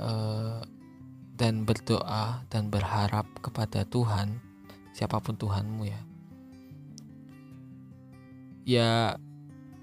eh, 0.00 0.60
dan 1.36 1.68
berdoa 1.68 2.40
dan 2.48 2.72
berharap 2.72 3.28
kepada 3.44 3.84
Tuhan, 3.84 4.40
siapa 4.96 5.20
pun 5.20 5.36
Tuhanmu 5.36 5.84
ya. 5.84 6.00
Ya 8.64 8.90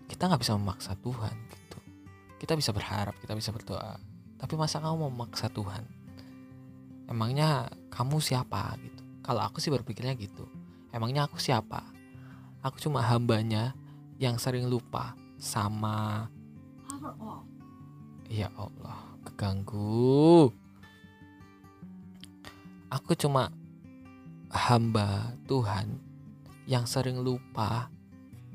kita 0.10 0.26
nggak 0.26 0.42
bisa 0.42 0.58
memaksa 0.58 0.98
Tuhan 0.98 1.38
gitu. 1.54 1.78
Kita 2.42 2.58
bisa 2.58 2.74
berharap, 2.74 3.14
kita 3.22 3.38
bisa 3.38 3.54
berdoa. 3.54 4.02
Tapi 4.42 4.54
masa 4.58 4.82
kamu 4.82 5.14
memaksa 5.14 5.54
Tuhan? 5.54 5.86
Emangnya 7.06 7.70
kamu 7.94 8.18
siapa 8.18 8.74
gitu? 8.82 9.06
Kalau 9.22 9.46
aku 9.46 9.62
sih 9.62 9.70
berpikirnya 9.70 10.18
gitu. 10.18 10.50
Emangnya 10.90 11.30
aku 11.30 11.38
siapa? 11.38 11.86
Aku 12.66 12.82
cuma 12.82 13.06
hambanya 13.06 13.78
yang 14.18 14.36
sering 14.42 14.68
lupa 14.68 15.16
sama. 15.44 16.32
Ya 18.32 18.48
Allah, 18.56 19.20
keganggu. 19.28 20.48
Aku 22.88 23.12
cuma 23.20 23.52
hamba 24.48 25.36
Tuhan 25.44 26.00
yang 26.64 26.88
sering 26.88 27.20
lupa 27.20 27.92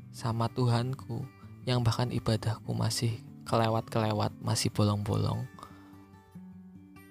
sama 0.09 0.49
Tuhanku 0.49 1.21
yang 1.69 1.85
bahkan 1.85 2.09
ibadahku 2.09 2.73
masih 2.73 3.21
kelewat-kelewat 3.45 4.33
masih 4.41 4.73
bolong-bolong. 4.73 5.45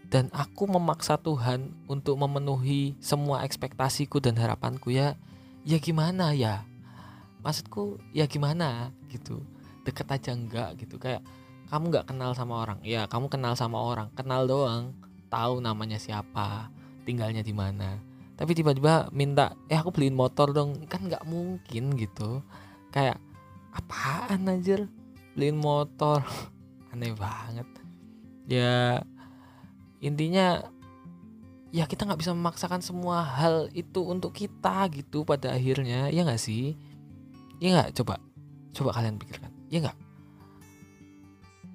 Dan 0.08 0.32
aku 0.32 0.64
memaksa 0.66 1.20
Tuhan 1.20 1.70
untuk 1.86 2.16
memenuhi 2.18 2.96
semua 2.98 3.44
ekspektasiku 3.44 4.18
dan 4.18 4.40
harapanku 4.40 4.90
ya. 4.90 5.14
Ya 5.68 5.76
gimana 5.76 6.32
ya? 6.32 6.64
Maksudku 7.44 8.00
ya 8.16 8.24
gimana? 8.24 8.90
Gitu 9.12 9.44
deket 9.88 10.08
aja 10.12 10.30
enggak 10.36 10.76
gitu. 10.76 11.00
Kayak 11.00 11.24
kamu 11.72 11.92
nggak 11.92 12.06
kenal 12.12 12.32
sama 12.36 12.64
orang. 12.64 12.78
Ya 12.84 13.08
kamu 13.08 13.32
kenal 13.32 13.56
sama 13.56 13.80
orang. 13.80 14.08
Kenal 14.12 14.44
doang 14.44 14.92
tahu 15.32 15.60
namanya 15.64 15.96
siapa 15.96 16.68
tinggalnya 17.08 17.40
di 17.40 17.56
mana. 17.56 18.00
Tapi 18.36 18.54
tiba-tiba 18.54 19.10
minta 19.10 19.56
eh 19.72 19.76
aku 19.76 19.92
beliin 19.92 20.16
motor 20.16 20.52
dong. 20.52 20.84
Kan 20.88 21.08
nggak 21.08 21.24
mungkin 21.24 21.96
gitu. 21.96 22.44
Kayak 22.92 23.20
apaan 23.72 24.48
anjir? 24.48 24.88
Beliin 25.32 25.56
motor. 25.56 26.24
Aneh 26.92 27.12
banget. 27.16 27.68
Ya 28.48 29.04
intinya 30.00 30.64
ya 31.68 31.84
kita 31.84 32.08
nggak 32.08 32.20
bisa 32.24 32.32
memaksakan 32.32 32.80
semua 32.80 33.20
hal 33.20 33.68
itu 33.76 34.00
untuk 34.00 34.32
kita 34.32 34.88
gitu 34.92 35.28
pada 35.28 35.52
akhirnya. 35.52 36.08
Ya 36.08 36.24
nggak 36.24 36.40
sih? 36.40 36.80
Ya 37.60 37.76
nggak 37.76 37.92
coba 37.98 38.22
coba 38.72 38.94
kalian 38.94 39.18
pikirkan 39.18 39.57
ya 39.68 39.78
nggak? 39.84 39.98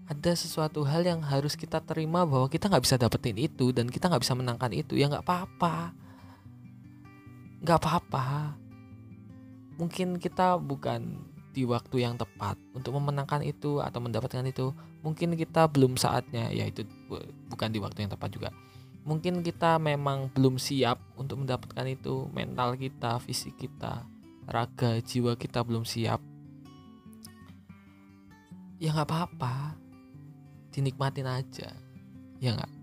Ada 0.04 0.36
sesuatu 0.36 0.84
hal 0.84 1.08
yang 1.08 1.24
harus 1.24 1.56
kita 1.56 1.80
terima 1.80 2.28
bahwa 2.28 2.52
kita 2.52 2.68
nggak 2.68 2.84
bisa 2.84 3.00
dapetin 3.00 3.40
itu 3.40 3.72
dan 3.72 3.88
kita 3.88 4.12
nggak 4.12 4.22
bisa 4.22 4.36
menangkan 4.36 4.72
itu 4.76 5.00
ya 5.00 5.08
nggak 5.08 5.24
apa-apa. 5.24 5.96
Nggak 7.64 7.78
apa-apa. 7.80 8.26
Mungkin 9.80 10.20
kita 10.20 10.60
bukan 10.60 11.24
di 11.54 11.64
waktu 11.70 12.02
yang 12.02 12.18
tepat 12.18 12.58
untuk 12.74 12.98
memenangkan 12.98 13.46
itu 13.46 13.80
atau 13.80 14.04
mendapatkan 14.04 14.44
itu. 14.44 14.76
Mungkin 15.06 15.38
kita 15.40 15.72
belum 15.72 15.96
saatnya 15.96 16.52
ya 16.52 16.68
itu 16.68 16.84
bukan 17.48 17.70
di 17.72 17.80
waktu 17.80 18.06
yang 18.06 18.12
tepat 18.12 18.30
juga. 18.34 18.50
Mungkin 19.08 19.44
kita 19.44 19.80
memang 19.80 20.32
belum 20.36 20.60
siap 20.60 21.00
untuk 21.16 21.46
mendapatkan 21.46 21.88
itu. 21.88 22.28
Mental 22.36 22.76
kita 22.76 23.24
fisik 23.24 23.56
kita 23.56 24.04
raga 24.44 25.00
jiwa 25.00 25.40
kita 25.40 25.64
belum 25.64 25.88
siap 25.88 26.33
ya 28.78 28.94
nggak 28.94 29.10
apa-apa. 29.10 29.78
Dinikmatin 30.74 31.30
aja. 31.30 31.70
Ya 32.42 32.52
nggak? 32.58 32.74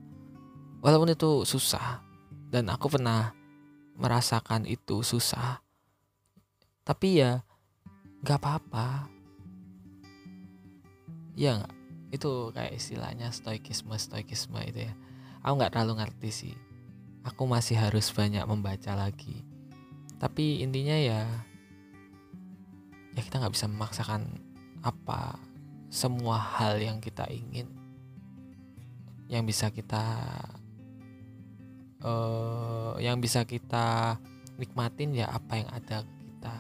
Walaupun 0.81 1.13
itu 1.13 1.45
susah 1.45 2.01
dan 2.49 2.71
aku 2.73 2.89
pernah 2.89 3.35
merasakan 4.01 4.65
itu 4.65 5.05
susah. 5.05 5.61
Tapi 6.87 7.21
ya 7.21 7.45
nggak 8.25 8.39
apa-apa. 8.41 9.11
Ya 11.37 11.61
nggak? 11.61 11.75
Itu 12.11 12.51
kayak 12.51 12.75
istilahnya 12.75 13.31
stoikisme 13.31 13.95
stoikisme 13.95 14.59
itu 14.67 14.89
ya. 14.89 14.93
Aku 15.45 15.61
nggak 15.61 15.77
terlalu 15.77 16.01
ngerti 16.01 16.31
sih. 16.33 16.57
Aku 17.23 17.45
masih 17.45 17.77
harus 17.77 18.09
banyak 18.11 18.43
membaca 18.49 18.97
lagi. 18.97 19.45
Tapi 20.17 20.65
intinya 20.65 20.97
ya 20.97 21.29
ya 23.15 23.21
kita 23.21 23.43
nggak 23.43 23.55
bisa 23.55 23.67
memaksakan 23.67 24.23
apa 24.81 25.50
semua 25.91 26.39
hal 26.39 26.79
yang 26.79 27.03
kita 27.03 27.27
ingin 27.27 27.67
yang 29.31 29.47
bisa 29.47 29.71
kita 29.71 30.03
uh, 32.03 32.95
yang 32.99 33.23
bisa 33.23 33.47
kita 33.47 34.19
nikmatin 34.59 35.15
ya 35.15 35.31
apa 35.31 35.63
yang 35.63 35.71
ada 35.71 36.03
kita 36.03 36.57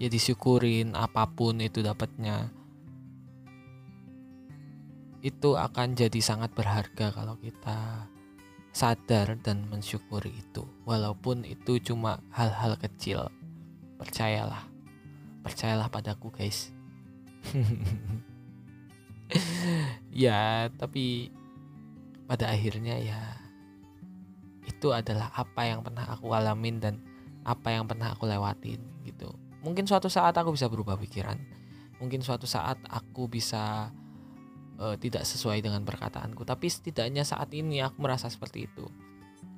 ya 0.00 0.08
disyukurin 0.08 0.96
apa 0.96 1.28
pun 1.28 1.60
itu 1.60 1.84
dapatnya. 1.84 2.48
Itu 5.18 5.58
akan 5.58 5.98
jadi 5.98 6.20
sangat 6.22 6.54
berharga 6.54 7.10
kalau 7.10 7.34
kita 7.42 8.06
sadar 8.70 9.34
dan 9.42 9.66
mensyukuri 9.66 10.30
itu. 10.30 10.62
Walaupun 10.86 11.42
itu 11.42 11.82
cuma 11.82 12.22
hal-hal 12.30 12.78
kecil. 12.78 13.26
Percayalah. 13.98 14.62
Percayalah 15.42 15.90
padaku 15.90 16.30
guys 16.30 16.70
ya 20.24 20.72
tapi 20.76 21.32
pada 22.28 22.52
akhirnya 22.52 22.96
ya 23.00 23.20
itu 24.68 24.92
adalah 24.92 25.32
apa 25.32 25.64
yang 25.64 25.80
pernah 25.80 26.04
aku 26.12 26.28
alamin 26.36 26.76
dan 26.78 26.94
apa 27.48 27.72
yang 27.72 27.88
pernah 27.88 28.12
aku 28.12 28.28
lewatin 28.28 28.78
gitu. 29.08 29.32
Mungkin 29.64 29.88
suatu 29.88 30.12
saat 30.12 30.36
aku 30.36 30.52
bisa 30.54 30.68
berubah 30.68 31.00
pikiran. 31.00 31.40
Mungkin 31.98 32.22
suatu 32.22 32.46
saat 32.46 32.78
aku 32.86 33.26
bisa 33.26 33.90
uh, 34.78 34.96
tidak 35.00 35.24
sesuai 35.24 35.64
dengan 35.64 35.82
perkataanku. 35.82 36.44
Tapi 36.46 36.68
setidaknya 36.70 37.24
saat 37.26 37.50
ini 37.56 37.82
aku 37.82 37.98
merasa 38.04 38.30
seperti 38.30 38.70
itu. 38.70 38.86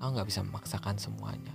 Aku 0.01 0.17
nggak 0.17 0.29
bisa 0.31 0.41
memaksakan 0.41 0.97
semuanya. 0.97 1.53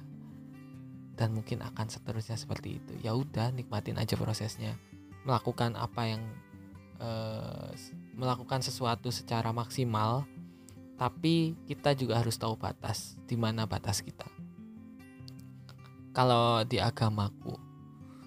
Dan 1.15 1.34
mungkin 1.34 1.63
akan 1.63 1.88
seterusnya 1.89 2.38
seperti 2.38 2.84
itu. 2.84 2.93
Ya 3.01 3.15
udah 3.17 3.49
nikmatin 3.56 3.97
aja 3.97 4.13
prosesnya. 4.19 4.78
Melakukan 5.25 5.73
apa 5.73 6.01
yang 6.06 6.21
uh, 7.01 7.73
melakukan 8.15 8.63
sesuatu 8.63 9.12
secara 9.12 9.51
maksimal 9.51 10.25
tapi 10.95 11.60
kita 11.67 11.91
juga 11.91 12.23
harus 12.23 12.39
tahu 12.39 12.56
batas 12.56 13.19
di 13.28 13.36
mana 13.36 13.67
batas 13.67 13.99
kita. 13.99 14.28
Kalau 16.15 16.63
di 16.63 16.80
agamaku 16.80 17.60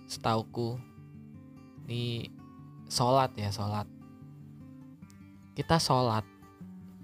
setauku 0.05 0.77
ini 1.89 2.29
sholat 2.93 3.33
ya 3.41 3.49
sholat. 3.49 3.89
Kita 5.57 5.81
sholat 5.81 6.29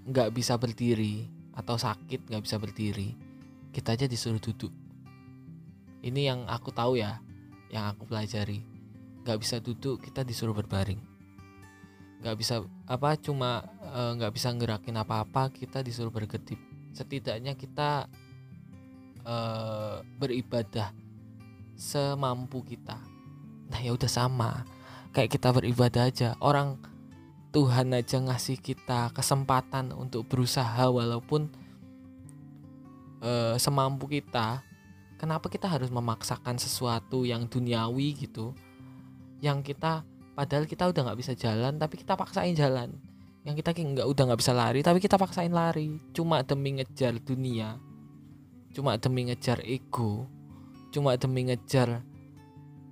nggak 0.05 0.29
bisa 0.37 0.53
berdiri 0.61 1.25
atau 1.57 1.81
sakit 1.81 2.29
nggak 2.29 2.43
bisa 2.45 2.61
berdiri 2.61 3.25
kita 3.75 3.91
aja 3.91 4.07
disuruh 4.07 4.39
duduk. 4.39 4.71
Ini 5.99 6.31
yang 6.31 6.39
aku 6.47 6.71
tahu 6.71 6.95
ya 6.95 7.19
yang 7.67 7.91
aku 7.91 8.07
pelajari. 8.07 8.63
Nggak 9.27 9.39
bisa 9.43 9.59
duduk 9.59 9.99
kita 9.99 10.23
disuruh 10.23 10.55
berbaring. 10.55 11.03
Nggak 12.23 12.39
bisa 12.39 12.63
apa 12.85 13.17
cuma 13.17 13.65
eh, 13.81 14.11
nggak 14.17 14.31
e, 14.31 14.35
bisa 14.35 14.53
ngerakin 14.53 15.01
apa-apa 15.01 15.49
kita 15.49 15.81
disuruh 15.81 16.13
berkedip. 16.13 16.57
Setidaknya 16.93 17.57
kita 17.57 18.07
e, 19.25 19.35
beribadah 20.21 20.93
semampu 21.75 22.63
kita. 22.63 22.97
Nah 23.69 23.79
ya 23.81 23.91
udah 23.91 24.09
sama. 24.09 24.63
Kayak 25.11 25.39
kita 25.39 25.49
beribadah 25.51 26.03
aja. 26.07 26.29
Orang 26.39 26.79
Tuhan 27.55 27.95
aja 27.95 28.19
ngasih 28.19 28.59
kita 28.59 29.15
kesempatan 29.15 29.95
untuk 29.95 30.27
berusaha 30.27 30.91
walaupun 30.91 31.47
uh, 33.23 33.55
semampu 33.55 34.11
kita. 34.11 34.59
Kenapa 35.15 35.47
kita 35.47 35.71
harus 35.71 35.87
memaksakan 35.87 36.59
sesuatu 36.59 37.23
yang 37.23 37.47
duniawi 37.47 38.11
gitu? 38.27 38.51
Yang 39.39 39.71
kita 39.71 40.03
padahal 40.35 40.67
kita 40.67 40.91
udah 40.91 41.01
nggak 41.09 41.19
bisa 41.23 41.33
jalan 41.33 41.79
tapi 41.79 41.95
kita 41.95 42.19
paksain 42.19 42.53
jalan. 42.53 42.91
Yang 43.47 43.63
kita 43.63 43.71
nggak 43.71 44.07
udah 44.09 44.23
nggak 44.29 44.41
bisa 44.43 44.53
lari 44.53 44.83
tapi 44.83 44.99
kita 44.99 45.15
paksain 45.15 45.55
lari. 45.55 45.97
Cuma 46.11 46.43
demi 46.43 46.77
ngejar 46.77 47.15
dunia. 47.23 47.79
Cuma 48.75 48.99
demi 48.99 49.31
ngejar 49.31 49.63
ego. 49.63 50.27
Cuma 50.91 51.15
demi 51.15 51.47
ngejar 51.47 52.03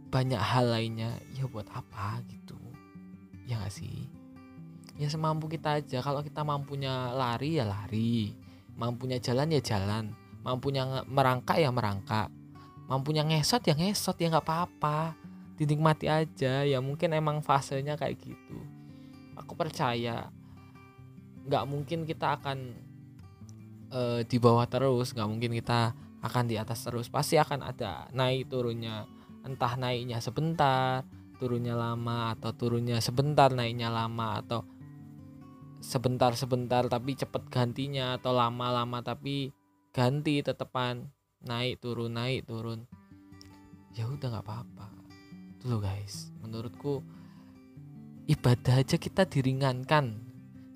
banyak 0.08 0.40
hal 0.40 0.72
lainnya. 0.72 1.20
Ya 1.36 1.44
buat 1.46 1.68
apa 1.76 2.24
gitu? 2.32 2.56
Ya 3.44 3.60
gak 3.60 3.76
sih? 3.76 4.08
Ya 4.96 5.12
semampu 5.12 5.52
kita 5.52 5.84
aja. 5.84 6.00
Kalau 6.00 6.24
kita 6.24 6.48
mampunya 6.48 7.12
lari 7.12 7.60
ya 7.60 7.68
lari. 7.68 8.32
Mampunya 8.80 9.20
jalan 9.20 9.52
ya 9.52 9.60
jalan. 9.60 10.16
Mampunya 10.46 11.04
merangkak 11.10 11.60
ya 11.60 11.74
merangkak. 11.74 12.32
Mampunya 12.88 13.26
ngesot 13.26 13.66
ya 13.68 13.76
ngesot. 13.76 14.16
Ya 14.22 14.32
nggak 14.32 14.46
apa-apa 14.46 15.23
dinikmati 15.54 16.10
aja 16.10 16.66
ya 16.66 16.80
mungkin 16.82 17.14
emang 17.14 17.42
fasenya 17.46 17.94
kayak 17.94 18.18
gitu. 18.18 18.58
Aku 19.38 19.54
percaya 19.54 20.30
nggak 21.44 21.66
mungkin 21.70 22.08
kita 22.08 22.40
akan 22.40 22.58
uh, 23.94 24.20
di 24.26 24.38
bawah 24.42 24.66
terus 24.66 25.14
nggak 25.14 25.30
mungkin 25.30 25.52
kita 25.54 25.94
akan 26.26 26.44
di 26.50 26.56
atas 26.58 26.86
terus. 26.86 27.08
Pasti 27.10 27.38
akan 27.38 27.62
ada 27.62 28.10
naik 28.16 28.50
turunnya 28.50 29.06
entah 29.44 29.76
naiknya 29.76 30.24
sebentar 30.24 31.04
turunnya 31.36 31.76
lama 31.76 32.32
atau 32.32 32.56
turunnya 32.56 33.04
sebentar 33.04 33.52
naiknya 33.52 33.92
lama 33.92 34.40
atau 34.40 34.64
sebentar 35.84 36.32
sebentar 36.40 36.88
tapi 36.88 37.20
cepet 37.20 37.52
gantinya 37.52 38.16
atau 38.16 38.32
lama-lama 38.32 39.04
tapi 39.04 39.52
ganti 39.92 40.40
tetepan 40.40 41.12
naik 41.44 41.84
turun 41.84 42.16
naik 42.16 42.48
turun. 42.48 42.88
Ya 43.94 44.10
udah 44.10 44.26
nggak 44.32 44.46
apa-apa 44.48 44.93
tuh 45.64 45.80
guys. 45.80 46.28
Menurutku 46.44 47.00
ibadah 48.28 48.84
aja 48.84 49.00
kita 49.00 49.24
diringankan. 49.24 50.20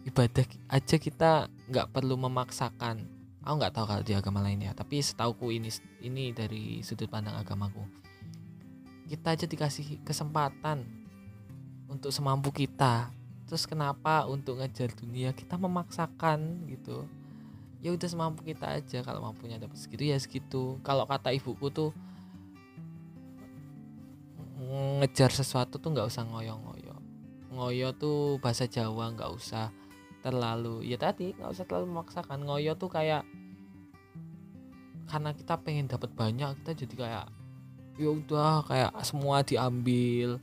Ibadah 0.07 0.47
aja 0.71 0.95
kita 0.95 1.51
nggak 1.67 1.91
perlu 1.91 2.15
memaksakan. 2.15 3.03
Aku 3.43 3.53
nggak 3.59 3.75
tahu 3.75 3.85
kalau 3.87 4.03
di 4.03 4.15
agama 4.15 4.39
lainnya 4.43 4.71
tapi 4.75 4.99
setauku 5.03 5.51
ini 5.51 5.71
ini 6.03 6.31
dari 6.31 6.79
sudut 6.83 7.11
pandang 7.11 7.35
agamaku. 7.35 7.83
Kita 9.07 9.35
aja 9.35 9.47
dikasih 9.47 10.03
kesempatan 10.03 10.83
untuk 11.91 12.11
semampu 12.11 12.51
kita. 12.51 13.11
Terus 13.47 13.63
kenapa 13.63 14.27
untuk 14.27 14.59
ngejar 14.59 14.91
dunia 14.91 15.31
kita 15.31 15.55
memaksakan 15.55 16.67
gitu. 16.67 17.07
Ya 17.79 17.95
udah 17.95 18.07
semampu 18.07 18.43
kita 18.43 18.79
aja 18.79 18.99
kalau 19.03 19.23
mampunya 19.23 19.55
dapat 19.55 19.79
segitu 19.79 20.11
ya 20.11 20.19
segitu. 20.19 20.75
Kalau 20.83 21.07
kata 21.07 21.31
ibuku 21.31 21.71
tuh 21.71 21.95
ngejar 24.67 25.31
sesuatu 25.31 25.79
tuh 25.79 25.89
nggak 25.95 26.07
usah 26.09 26.27
ngoyo-ngoyo. 26.27 26.95
Ngoyo 27.53 27.95
tuh 27.95 28.37
bahasa 28.43 28.67
Jawa 28.67 29.15
nggak 29.15 29.31
usah 29.31 29.71
terlalu 30.19 30.83
ya 30.83 30.97
tadi 30.99 31.31
nggak 31.37 31.51
usah 31.51 31.63
terlalu 31.63 31.85
memaksakan. 31.93 32.43
Ngoyo 32.43 32.75
tuh 32.75 32.91
kayak 32.91 33.23
karena 35.07 35.31
kita 35.31 35.55
pengen 35.63 35.87
dapat 35.87 36.11
banyak 36.11 36.51
kita 36.63 36.83
jadi 36.83 36.95
kayak 36.99 37.25
ya 37.97 38.09
udah 38.11 38.65
kayak 38.67 38.91
semua 39.07 39.41
diambil. 39.45 40.41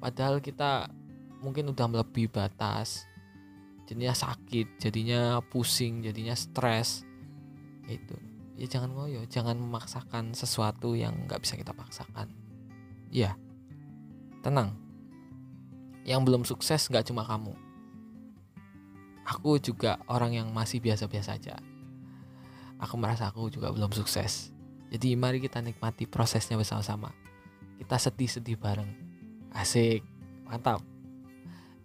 Padahal 0.00 0.40
kita 0.40 0.88
mungkin 1.44 1.72
udah 1.72 1.86
melebihi 1.88 2.28
batas 2.30 3.04
jadinya 3.84 4.14
sakit 4.14 4.78
jadinya 4.78 5.42
pusing 5.50 6.06
jadinya 6.06 6.36
stres. 6.38 7.02
Itu. 7.90 8.14
Ya 8.60 8.68
jangan 8.68 8.92
ngoyo 8.92 9.24
jangan 9.26 9.56
memaksakan 9.56 10.36
sesuatu 10.36 10.92
yang 10.92 11.26
nggak 11.26 11.40
bisa 11.42 11.56
kita 11.56 11.72
paksakan 11.72 12.49
ya 13.10 13.34
tenang. 14.40 14.72
Yang 16.06 16.20
belum 16.24 16.42
sukses 16.48 16.88
nggak 16.88 17.12
cuma 17.12 17.26
kamu. 17.26 17.52
Aku 19.28 19.60
juga 19.60 20.00
orang 20.10 20.34
yang 20.34 20.48
masih 20.50 20.80
biasa-biasa 20.82 21.36
aja. 21.36 21.60
Aku 22.80 22.96
merasa 22.96 23.28
aku 23.28 23.52
juga 23.52 23.70
belum 23.70 23.92
sukses. 23.92 24.50
Jadi 24.90 25.14
mari 25.14 25.38
kita 25.38 25.60
nikmati 25.60 26.08
prosesnya 26.08 26.56
bersama-sama. 26.56 27.12
Kita 27.78 28.00
sedih-sedih 28.00 28.58
bareng. 28.58 28.90
Asik. 29.54 30.02
Mantap. 30.48 30.82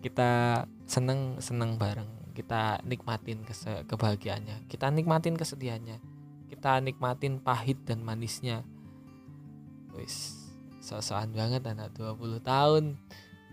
Kita 0.01 0.63
seneng 0.87 1.37
seneng 1.43 1.77
bareng. 1.77 2.33
Kita 2.33 2.81
nikmatin 2.81 3.45
kebahagiaannya. 3.85 4.65
Kita 4.71 4.89
nikmatin 4.89 5.37
kesedihannya. 5.37 6.01
Kita 6.49 6.81
nikmatin 6.81 7.43
pahit 7.43 7.83
dan 7.85 8.01
manisnya. 8.01 8.65
Wis 9.93 10.44
sosokan 10.85 11.33
banget 11.33 11.65
anak 11.65 11.89
20 11.97 12.45
tahun 12.45 12.93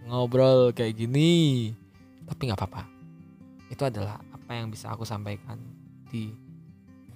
ngobrol 0.04 0.76
kayak 0.76 1.00
gini. 1.00 1.72
Tapi 2.28 2.40
nggak 2.44 2.60
apa-apa. 2.60 2.84
Itu 3.72 3.88
adalah 3.88 4.20
apa 4.20 4.52
yang 4.52 4.68
bisa 4.68 4.92
aku 4.92 5.08
sampaikan 5.08 5.56
di 6.12 6.28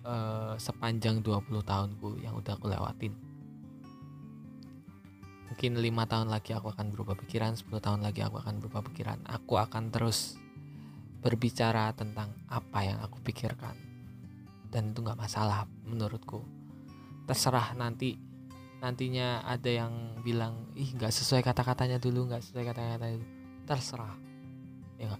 uh, 0.08 0.56
sepanjang 0.56 1.20
20 1.20 1.52
tahunku 1.60 2.24
yang 2.24 2.32
udah 2.32 2.56
aku 2.56 2.72
lewatin. 2.72 3.12
Mungkin 5.52 5.72
lima 5.84 6.08
tahun 6.08 6.32
lagi 6.32 6.56
aku 6.56 6.72
akan 6.72 6.96
berubah 6.96 7.16
pikiran 7.20 7.52
10 7.52 7.68
tahun 7.76 8.00
lagi 8.00 8.24
aku 8.24 8.40
akan 8.40 8.56
berubah 8.64 8.80
pikiran. 8.88 9.20
Aku 9.28 9.60
akan 9.60 9.92
terus 9.92 10.40
berbicara 11.20 11.92
tentang 11.92 12.32
apa 12.48 12.88
yang 12.88 13.04
aku 13.04 13.20
pikirkan. 13.20 13.76
Dan 14.72 14.96
itu 14.96 15.04
nggak 15.04 15.20
masalah 15.20 15.68
menurutku. 15.84 16.40
Terserah 17.28 17.76
nanti 17.76 18.16
nantinya 18.80 19.42
ada 19.46 19.70
yang 19.72 19.92
bilang 20.20 20.68
ih 20.76 20.92
nggak 20.92 21.12
sesuai 21.12 21.40
kata-katanya 21.40 21.96
dulu 21.96 22.28
nggak 22.28 22.42
sesuai 22.44 22.64
kata-katanya 22.72 23.16
dulu. 23.18 23.28
Terserah 23.66 24.14
ya 24.96 25.12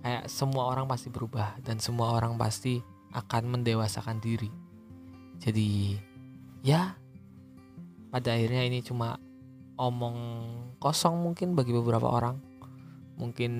kayak 0.00 0.24
semua 0.30 0.70
orang 0.70 0.86
pasti 0.88 1.12
berubah 1.12 1.58
dan 1.60 1.82
semua 1.82 2.14
orang 2.14 2.38
pasti 2.38 2.80
akan 3.12 3.58
mendewasakan 3.58 4.22
diri. 4.22 4.48
Jadi 5.40 5.96
ya 6.62 6.94
pada 8.08 8.34
akhirnya 8.34 8.64
ini 8.64 8.80
cuma 8.80 9.20
omong 9.78 10.18
kosong 10.82 11.18
mungkin 11.20 11.52
bagi 11.58 11.74
beberapa 11.74 12.08
orang. 12.08 12.36
Mungkin 13.18 13.52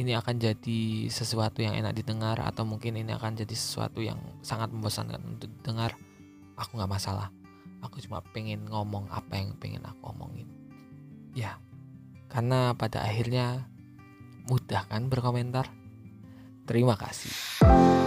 ini 0.00 0.16
akan 0.16 0.36
jadi 0.40 1.10
sesuatu 1.12 1.60
yang 1.60 1.76
enak 1.76 1.92
didengar 1.92 2.40
atau 2.40 2.64
mungkin 2.64 2.96
ini 2.96 3.12
akan 3.12 3.36
jadi 3.36 3.52
sesuatu 3.52 4.00
yang 4.00 4.16
sangat 4.40 4.72
membosankan 4.72 5.20
untuk 5.20 5.52
didengar 5.60 5.92
aku 6.60 6.76
nggak 6.76 6.92
masalah. 6.92 7.32
Aku 7.80 7.96
cuma 8.04 8.20
pengen 8.20 8.68
ngomong 8.68 9.08
apa 9.08 9.40
yang 9.40 9.56
pengen 9.56 9.80
aku 9.88 10.12
omongin. 10.12 10.46
Ya 11.32 11.56
karena 12.28 12.76
pada 12.76 13.00
akhirnya 13.00 13.64
mudah 14.44 14.84
kan 14.84 15.08
berkomentar? 15.08 15.72
Terima 16.68 16.94
kasih 16.94 17.99